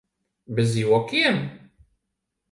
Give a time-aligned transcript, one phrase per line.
[0.55, 1.37] Bez jokiem?